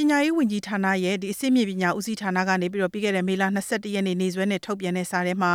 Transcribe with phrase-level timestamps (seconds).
[0.00, 5.52] ပညာရေးဝန်ကြီးဌာနရဲ့ဒီအစစ်မြေပညာဦးစီးဌာနကနေပြီးတော့ပြီးခဲ့တဲ့မေလ22ရက်နေ့နေ့စွဲနဲ့ထုတ်ပြန်တဲ့စာထဲမှာ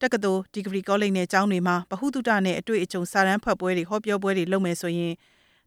[0.00, 5.12] တက္ကသိုလ်ဒီဂရီကောလိပ်နဲ့ကျောင်းတွေမှာဗဟုသုတနဲ့အတွေ့အကြုံစာရန်ဖတ်ပွဲတွေဟောပြောပွဲတွေလုပ်မယ်ဆိုရင်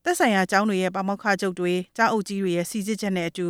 [0.03, 3.47] သက်ဆိုင်ရာကျောင်းတွေရဲ့ပါမောက္ခချုပ်တွေကျောင်းအုပ်ကြီးတွေရဲ့စီစစ်ချက်နဲ့အတူ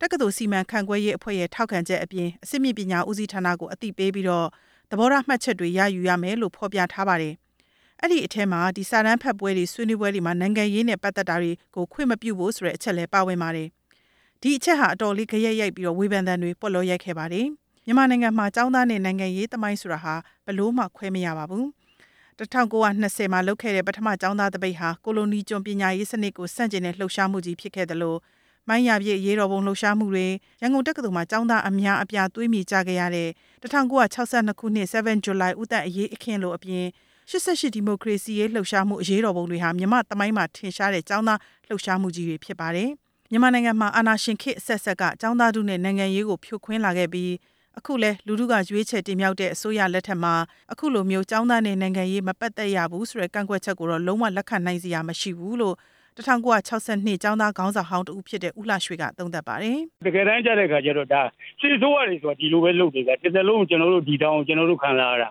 [0.00, 4.48] တက္ကသိုလ်စီမံခန့်ခွဲရေးအဖွဲ့ရဲ့ထောက်ခံချက်အပြင်အစစ်မြေပညာဦးစီးဌာနကိုအသိပေးပြီးတော့
[4.90, 7.34] သဘောထားမှတ်ချက်တွေရယူရမယ်လို့ဖော်ပြထားပါတယ်။
[8.00, 13.68] အဲ့ဒီအထက်မှာဒီစာရန်ဖတ်ပွဲတွေဆွေးနွေးပွဲတွေမှာနိုင်ငံရေးနဲ့ပတ်သက်တာတွေကိုခွင့်မပြုဖို့ဆိုတဲ့အချက်လည်းပါဝင်ပါတယ်။
[14.41, 17.47] ဒီအချက်ဟာအတော်လေးကြရက်ရိုက်ပြီးတော့ဝေဖန်သံတွေပွက်လို့ရိုက်ခဲ့ပါတယ်။
[17.85, 20.15] မြန်မာနိုင်ငံမှာចောင်းသားနဲ့နိုင်ငံရေးသမိုင်းဆိုတာဟာ
[20.45, 21.65] ဘလို့မှခွဲမရပါဘူး။
[22.39, 28.19] 1920မှာလုပ်ခဲ့တဲ့ပထမចောင်းသားတပိတ်ဟာကိုလိုနီကျွန်းပညာရေးစနစ်ကိုစန့်ကျင်တဲ့လှုပ်ရှားမှုကြီးဖြစ်ခဲ့တယ်လို့
[28.69, 30.27] မိုင်းရပြည့်ရေးတော်ပုံလှုပ်ရှားမှုတွေ
[30.61, 33.29] ရန်ကုန်တက္ကသိုလ်မှာចောင်းသားအများအပြားသွေးမြေကြခဲ့ရတဲ့
[33.61, 36.85] 1962ခုနှစ်7 July ဥတ္တအရေးအခင်းလိုအပြင်
[37.29, 42.89] 88ဒီမိုကရေစီရေးလှုပ်ရှားမှုအရေးတော်ပုံတွေဟာမြန်မာတမိုင်းမှာထင်ရှားတဲ့ចောင်းသားလှုပ်ရှားမှုကြီးတွေဖြစ်ပါတယ်။
[43.34, 47.32] မြန်မာနိုင်ငံမှာအာဏာရှင်ခေတ်အဆက်ဆက်ကចောင်းသားတို့နဲ့နိုင်ငံရေးကိုဖြိုခွင်းလာခဲ့ပြီး
[47.78, 50.34] အခုလဲလူထုကရွေးချယ်တင်မြှောက်တဲ့အစိုးရလက်ထက်မှာ
[50.72, 55.76] အခုလိုမျိုးចောင်းသားနဲ့နိုင်ငံရေးမပတ်သက်ရဘူးဆိုတဲ့ကန့်ကွက်ချက်ကိုတော့လုံးဝလက်ခံနိုင်စရာမရှိဘူးလို့
[56.16, 61.22] 1962ကျောင်းသားခေါင်းဆောင်ဟောင်းတူဖြစ်တဲ့ဦးလှရွှေကသုံးသပ်ပါတယ်။တကယ်တမ်းကျတဲ့ခါကျတော့ဒါ
[61.60, 65.28] စစ်ဆိုးရတွေဆိုတာဒီလိုပဲလုပ်နေတာတစ်သက်လုံးကျွန်တော်တို့ဒီတောင်ကျွန်တော်တို့ခံလာရတာ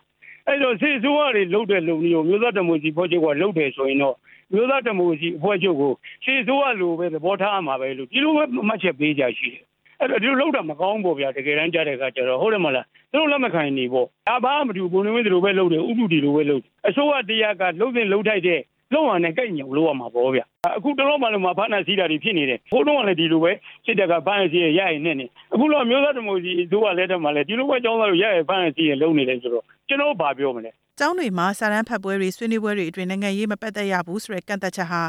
[0.48, 4.16] အဲ့တော့စစ်ဆိုးရတွေလုပ်တဲ့လုံမျိုးမျိုးသားတမိုစီဖွဲ့ချုပ်ကလုပ်တယ်ဆိုရင်တော့
[4.54, 9.64] မျိုးသားတမိုစီအဖွဲ့ချုပ်ကိုစစ်ဆိုးရလိုပဲသဘောထားမှာပဲလို့ဒီလိုပဲမှတ်ချက်ပေးကြရှိတယ်
[10.00, 18.60] အဲ့တော့ဒီလိုလောက်တာမကောင်းဘူးဗျာတကယ်တမ်းကြားတဲ့အခါကျတော့ဟုတ်တယ်မလားသူတို့လက်မခံနေပေါ့ဒါဘာမှမတူဘူးဘုံနေဝင်းဒီလိုပဲလုပ်တယ်ဥပဒေဒီလိုပဲလုပ်အစိုးရတရားကလှုပ်တင်လှုပ်ထိုက်တဲ့
[18.94, 20.42] လုံအောင်နဲ့ကြိုက်ညုံလို့ရမှာပေါ့ဗျ
[20.78, 23.52] အခုတလုံးမှလုံးမှာဖမ်းနာစီးတာတွေဖြစ်နေတယ်ဘိုးတော့လည်းဒီလိုပဲ
[23.86, 30.72] စစ်တပ်ကဖမ်းစီရရရင်နဲ့နေအခုတော့မျိုးသားဒီမိုစီတို့ကလည်းတည်းမှလည်းဒီလိုပဲကြောင်းသားလို့ရရဖမ်းစီရလုံနေတယ်ဆိုတော့ကျွန်တော်ဘာပြောမလဲ
[31.04, 35.02] ကျောင်းတွေမှာစာရန်ဖတ်ပွဲတွေဆွေးနွေးပွဲတွေအတွင်းနိုင်ငံရေးမပတ်သက်ရဘူးဆိုတဲ့ကန့်သက်ချက်ဟာ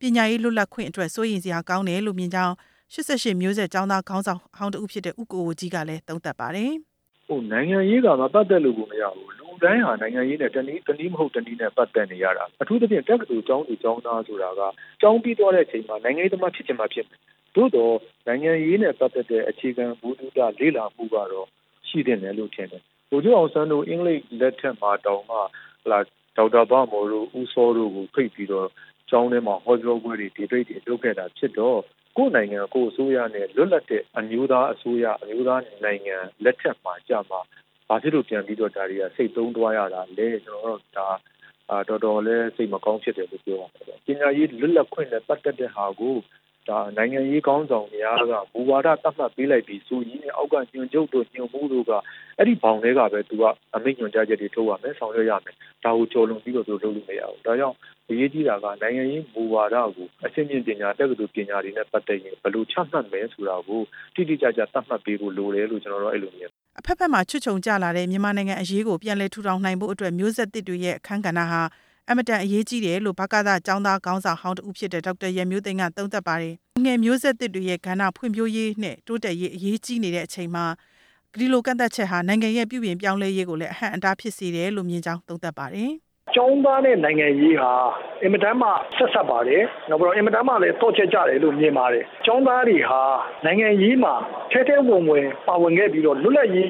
[0.00, 2.54] ပညာရေးလွတ်လပ်ခွင့်အတွက်စိုးရင်စရာကောင်းတယ်လို့မြင်ကြောင်း
[2.92, 6.72] 88မျိုးဆက်ကျောင်းသားခေါင်းဆောင်ဟောင်းတဦးဖြစ်တဲ့ဥကိုဝကြီးကလည်းသုံးသပ်ပါတယ်။
[7.28, 14.60] ဟိုနိုင်ငံရေးကမပတ်သက်လို့ကိုမရဘူးလူတိုင်းဟာနိုင်ငံရေးနဲ့တနည်းတနည်းမဟုတ်တနည်းနဲ့ပတ်သက်နေရတာအထူးသဖြင့်တက္ကသိုလ်ကျောင်းသူကျောင်းသားဆိုတာက
[15.00, 17.20] ကျောင်းပြီးသွားတဲ့အချိန်မှာနိုင်ငံရေးသမားဖြစ်ချင်မှဖြစ်မယ်။
[17.54, 17.94] သို့တော့
[18.26, 21.46] နိုင်ငံရေးနဲ့ပတ်သက်တဲ့အခြေခံဘုဒ္ဓလေ့လာမှုကတော့
[21.88, 25.38] ရှိတဲ့နယ်လို့ထင်တယ်။ ဘိုလ်ချုပ်အောင်ဆန်းတို့အင်္ဂလိပ်လက်ထက်မှာတောင်မှ
[25.84, 25.98] ဟလာ
[26.36, 28.68] ဒေါက်တာဘမော်တို့ဦးစောတို့ကိုဖိတ်ပြီးတော့
[29.10, 31.80] ကျောင်းထဲမှာဟောပြောပွဲတွေဒီပိတ်တွေလုပ်ခဲ့တာဖြစ်တော့
[32.16, 37.40] ကိုယ်နိုင်ငံကိုအစိုးရနဲ့လွတ်လပ်တဲ့အမျိုးသားအစိုးရအမျိုးသားနိုင်ငံလက်ထက်မှာကြမှာ
[37.88, 41.08] ဘာဖြစ်လို့ပြန်ပြီးတော့ဒါတွေကစိတ်သုံးသွားရတာလဲကျွန်တော်တို့ဒါ
[41.70, 46.16] အာတော်တော်လေးစိတ်မကောင်းဖြစ်တယ်လို့ပြောပါမယ်။ပညာရေးလွတ်လပ်ခွင့်နဲ့ပတ်သက်တဲ့ဟာကို
[46.70, 51.92] ဒါနိုင်ငံရေးကောင်းဆောင်များကဘူဝါဒတတ်မှတ်ပေးလိုက်ပြီးဆိုရင်အောက်ကညွန်ချုပ်တို့ညွန်မှုတို့က
[52.38, 53.44] အဲ့ဒီဘောင်တွေကပဲသူက
[53.74, 57.76] အမိန့်ညွန်ကြားချက်တွေထုတ်ရမယ်ဆောင်ရွက်ရမယ်ဒါကိုကြော်လွန်ပြီးတော့သူလုပ်လို့မရဘူးဒါကြောင့်
[58.10, 63.80] အရေးကြီးတာကနိုင်ငံရေးဘူဝါဒကိုအရှင်းပြပညာတက္ကသိုလ်ပညာတွေနဲ့ပတ်သက်ရင်ဘယ်လိုချမှတ်မယ်ဆိုတာကို
[64.14, 71.62] တိတိကျကျသတ်မှတ်ပေးဖို့လိုတယ်လို့ကျွန်တော်တို့အဲ့လိုမြင်အဖက်ဖက်မှာချွတ်ချုံကြလာတဲ့မြန်မာနိုင်ငံအရေးကိုပြန်လည်ထူထောင်နိုင်ဖို့အတွက်မျိုးဆက်သစ်တွေရဲ့အခမ်းကဏ္ဍဟာ
[72.12, 76.54] အမတန်အရေးကြီးတယ်လို့ဘကသចောင်းသားခေါင်းဆောင်ဟောင်းတူဖြစ်တဲ့ဒေါက်တာရမျိုးသိန်းကသုံးသပ်ပါတယ်။
[76.84, 80.64] ငယ်မျိုးဆက်သစ်တွေရဲ့ကဏ္ဍဖွံ့ဖြိုးရေးနဲ့တိုးတက်ရေးအရေးကြီးနေတဲ့အချိန်မှာ
[81.38, 85.90] ဒီလိုကန့်သက်ချက်ဟာနိုင်ငံရဲ့ပြုပြင်ပြောင်းလဲရေးကိုလည်းအဟန့်အတားဖြစ်စေတယ်လို့မြင်ကြောင်းသုံးသပ်ပါတယ်။
[86.34, 87.72] ကျောင်းသားနဲ့နိုင်ငံရေးဟာ
[88.22, 93.02] အင်မတန်မှဆက်ဆက်ပါတယ်။နောက်ပြီးတော့အင်မတန်မှလည်းတော့ချက်ကြတယ်လို့မြင်ပါတယ်။ကျောင်းသားတွေဟာ
[93.44, 94.14] နိုင်ငံရေးမှာ
[94.50, 96.68] ထဲထဲဝင်ဝင်ပါဝင်ခဲ့ပြီးတော့လွတ်လပ်ရေး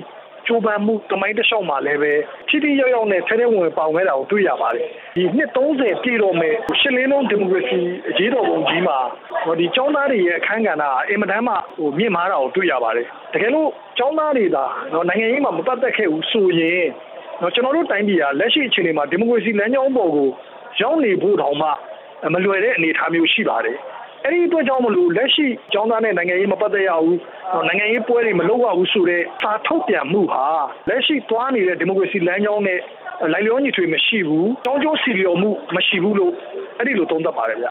[0.50, 2.12] ကြိုးပမ်းမှုတမိုင်းတစ်လျှောက်မှာလည်းပဲ
[2.48, 7.78] ထိထိရောက်ရောက်နဲ့ထဲထဲဝင်ပေါင်ခဲ့တာကိုတွေ့ရပါတယ်ဒီနှစ်30ပြည့်တော့မဲ့ရှစ်လင်းလုံးဒီမိုကရေစီ
[8.10, 8.98] အရေးတော်ပုံကြီးမှာ
[9.60, 13.68] ဒီចောင်းသားတွေရဲ့အခမ်းကဏ္ဍအင်မတန်မှဟိုမြင့်မားတာကိုတွေ့ရပါတယ်တကယ်လို့
[13.98, 16.84] ចောင်းသားတွေသာနော်နိုင်ငံရေးမှာမပတ်သက်ခဲ့ဘူးဆိုရင်
[17.40, 20.28] နော်ကျွန်တော်တို့တိုင်းပြည်ကလက်ရှိအခြေအနေမှာဒီမိုကရေစီလမ်းကြောင်းပေါ်ကို
[20.80, 21.68] ရောက်နေဖို့တောင်မှ
[22.34, 23.76] မလွယ်တဲ့အနေအထားမျိုးရှိပါတယ်
[24.24, 27.18] အဲ့ဒီအတွက်ကြောင့်မလို့လက်ရှိကျောင်းသားနဲ့နိုင်ငံရေးမပတ်သက်ရဘူး
[27.68, 30.44] နိုင်ငံရေးပွဲတွေမလုပ်ရဘူးဆိုတော့စာထုတ်ပြန်မှုဟာ
[30.88, 32.78] လက်ရှိသွားနေတဲ့ဒီမိုကရေစီလမ်းကြောင်းနဲ့
[33.32, 36.32] လိုက်လျောညီထွေမရှိဘူးတောင်းကျိုးစီလျော်မှုမရှိဘူးလို့
[36.78, 37.66] အဲ့ဒီလိုသုံးသပ်ပါတယ်ဗျ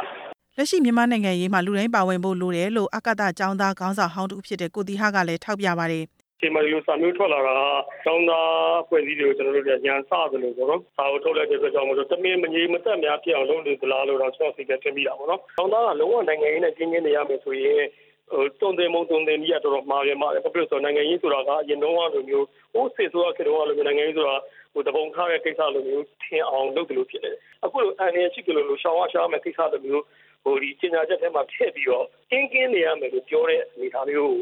[0.57, 6.03] လက်ရှိမြန်မာနိုင်ငံရေးမှာလူတိုင်းပါဝင်ဖို့လိုတယ်လို့အကတကျောင်းသားခေါင်းဆောင်ဟောင်းတူဖြစ်တဲ့ကိုတီဟာကလည်းထောက်ပြပါတယ်
[6.39, 7.57] ချိန်မှာဒီလိုစာမျိုးထွက်လာတာ
[8.03, 17.83] ကျောင်းသားဖွဲ့စည်းတွေကိုကျွန်တော်တို့ကညာစသလိုပေါ့နော်။စာကိုထုတ်လိုက်တဲ့အတွက်ကြောင့်မလို့တမင်မငြိမ်မသက်များဖြစ်အောင်လုပ်နေသလားလို့တော့ကျွန်တော်စိတ်ကထင်မိတာပေါ့နော်။ကျောင်းသားကလုံးဝနိုင်ငံရေးနဲ့ကျင်းကျင်းနေရမယ်ဆိုရင်
[18.31, 24.36] ဟိုတုံတယ်မုံတုံတယ်ကြီးကတော်တော်မှားရမှာဘာဖြစ်လို့ဆိုနိုင်ငံရေးဆိုတာကအရင်တော့လိုမျိုးဟိုစစ်ဆိုရခေတ္တကလိုမျိုးနိုင်ငံရေးဆိုတာ
[24.74, 30.03] ဟိုတပုံထားတဲ့ကိစ္စလိုမျိုးထင်အောင်လုပ်တယ်လို့ဖြစ်နေတယ်အခုလိုအန်ရရှိကြလို့လို့ရှောင်းရရှားမယ်ကိစ္စလိုမျိုး
[30.44, 34.39] ဟိုဒီကျင်ညာချက်ထဲမှာထည့်ပြီးတော့ကင်းကင်းနေရမယ်လို့ပြောတဲ့အနေအထားမျိုး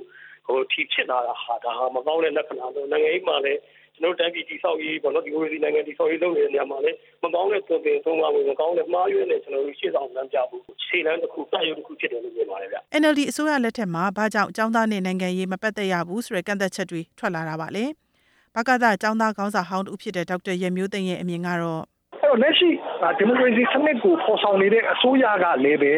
[0.47, 3.59] ဟိုထီဖြစ်လာတာဟာဒါဟာမကောင်းတဲ့လက္ခဏာလို့နိုင်ငံရေးမှာလည်း
[3.95, 17.85] ကျွန်တော်တိုင်းပြည်တည်ဆောက်ရေးပေါ့နော်ဒီလိုစီနိုင်ငံတည်ဆောက်ရေးလုပ်နေတဲ့နေရာမှာလည်းမကောင်းတဲ့သွင်သင်သုံးပါဝင်မကောင်းတဲ့မှားယွင်းတဲ့ကျွန်တော်တို့ရှေ့ဆောင်လမ်းပြဖို့ခြေလမ်းတစ်ခုတိုက်ရုံတစ်ခုဖြစ်တယ်လို့ပြောပါတယ်ဗျ NLD အစိုးရလက်ထက်မှာဘာကြောင့်ចောင်းသားနဲ့နိုင်ငံရေးမပတ်သက်ရဘူးဆိုတဲ့ကန့်သက်ချက်တွေထွက်လာတာပါလေ။
[18.55, 21.83] ဘကသចောင်းသားခေါင်းဆောင်ဟောင်းတူဖြစ်တဲ့ဒေါက်တာရမျိုးသိန်းရဲ့အမြင်ကတော့
[22.21, 22.69] အဲ့တော့လက်ရှိ
[23.17, 25.93] ဒီမိုကရေစီစနစ်ကိုဖော်ဆောင်နေတဲ့အစိုးရကလည်းပဲ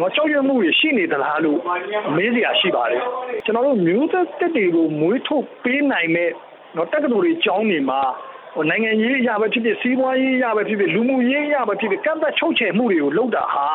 [0.00, 1.58] တော့ကြောက်ရွံ့မှုတွေရှိနေသလားလို့
[2.16, 3.02] မေးစရာရှိပါတယ်
[3.44, 6.30] ကျွန်တော်တို့မျိုးသက်တက်တွေကိုမွေးထုတ်ပေးနိုင်မဲ့
[6.76, 8.00] တော့တက္ကသိုလ်တွေကျောင်းတွေမှာ
[8.54, 13.68] ဟိုနိုင်ငံရေးအရာပဲဖြစ်ဖြစ်စီးပွားရေးအရာပဲဖြစ်ဖြစ်လူမှုရေးအရာပဲဖြစ်ဖြစ်ကန့်သက်ချုပ်ချယ်မှုတွေကိုလုပ်တာဟာ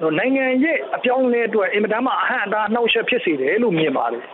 [0.00, 4.24] တော့နိုင်ငံရဲ့အပြောင်းအလဲအတွက်အင်မတန်မှအဟန့်အတားနှောက်ယှက်ဖြစ်စေတယ်လို့မြင်ပါတယ်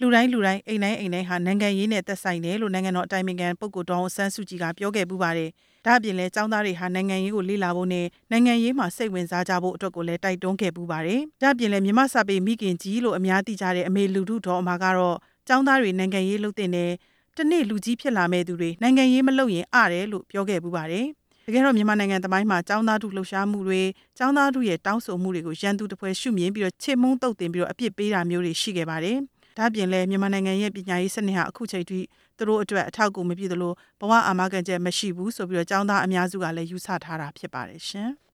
[0.00, 5.50] လူတိုင်းလူတိုင်းအိမ်တိုင်းအိမ်တိုင်းဟာနိုင်ငံရေးနဲ့သက်ဆိုင်တယ်လို့နိုင်ငံတော်အတိုင်ပင်ခံပုဂ္ဂိုလ်တော်အောင်ဆန်းစုကြည်ကပြောခဲ့ပူပါတယ်။
[5.86, 15.16] ဒါ့အပြင်လည်းចောင်းသားတွေဟာနိုင်ငံရေးကိုလေ့လာဖို့နဲ့နိုင်ငံရေးမှာစိတ်ဝင်စားကြဖို့အတွက်ကိုလည်းတိုက်တွန်းခဲ့ပူပါတယ်။ဒါ့အပြင်လည်းမြမစာပေမိခင်ကြီးလို့အများသိကြတဲ့အမေလူထုတော်အမှာကတော့
[15.48, 16.90] ចောင်းသားတွေနိုင်ငံရေးလုပ်တဲ့နယ်
[17.36, 21.06] တနေ့လူကြီးဖြစ်လာမဲ့သူတွေနိုင်ငံရေးမလုပ်ရင်အတယ်လို့ပြောခဲ့ပူပါတယ်။
[21.46, 23.82] တကယ်တော့မြန်မာနိုင်ငံသမိုင်းမှာចောင်းသားထုလှုပ်ရှားမှုတွေ
[24.18, 29.18] ចောင်းသားထုရဲ့တောင်းဆိုမှုတွေကိုရန်သူတစ်ဖွဲရှုမြင်ပြီးတော့ချေမုန်းတုတ်တင်ပြီးတော့အပြစ်ပေးတာမျိုးတွေရှိခဲ့ပါတယ်။
[29.57, 31.99] ဒါ့အပြင်လည်းမြန်မာနိုင်ငံရဲ့ပညာရေးစနစ်ဟာအခုချိန်ထိ
[32.37, 38.11] သူတို့အတွက်အထောက်အကူမပြည့်သလိုဘဝအာမခံချက်မရှိဘူးဆိုပြီးတော့ចောင်းသားအများစုကလည်းယူဆထားတာဖြစ်ပါတယ်ရှင်။